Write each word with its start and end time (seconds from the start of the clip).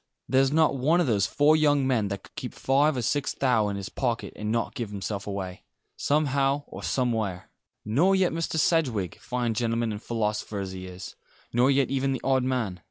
There's 0.27 0.51
not 0.51 0.75
one 0.75 0.99
of 0.99 1.05
those 1.05 1.27
four 1.27 1.55
young 1.55 1.85
men 1.85 2.07
that 2.07 2.23
could 2.23 2.33
keep 2.35 2.53
five 2.55 2.97
or 2.97 3.03
six 3.03 3.35
thou' 3.35 3.67
in 3.69 3.75
his 3.75 3.89
pocket 3.89 4.33
and 4.35 4.51
not 4.51 4.73
give 4.73 4.89
himself 4.89 5.27
away 5.27 5.61
somehow 5.95 6.63
or 6.65 6.81
somewhere. 6.81 7.51
Nor 7.85 8.15
yet 8.15 8.33
Mr. 8.33 8.57
Sedgewick, 8.57 9.19
fine 9.19 9.53
gentleman 9.53 9.91
and 9.91 10.01
philosopher 10.01 10.59
as 10.59 10.71
he 10.71 10.87
is 10.87 11.15
nor 11.53 11.69
yet 11.69 11.91
even 11.91 12.13
the 12.13 12.21
odd 12.23 12.41
man. 12.43 12.79